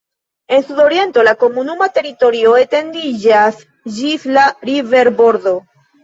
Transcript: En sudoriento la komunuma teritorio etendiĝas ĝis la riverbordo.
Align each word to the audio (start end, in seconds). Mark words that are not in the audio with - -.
En 0.57 0.63
sudoriento 0.67 1.25
la 1.25 1.33
komunuma 1.41 1.87
teritorio 1.97 2.53
etendiĝas 2.61 3.59
ĝis 3.99 4.25
la 4.39 4.47
riverbordo. 4.71 5.55